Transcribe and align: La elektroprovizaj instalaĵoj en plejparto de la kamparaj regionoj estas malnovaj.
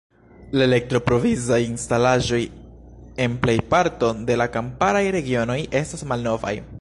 La 0.59 0.63
elektroprovizaj 0.67 1.59
instalaĵoj 1.65 2.41
en 3.27 3.37
plejparto 3.45 4.11
de 4.31 4.39
la 4.43 4.51
kamparaj 4.59 5.05
regionoj 5.21 5.59
estas 5.85 6.09
malnovaj. 6.13 6.61